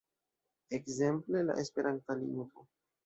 [0.77, 2.67] Ekzemple, la esperanta lingvo.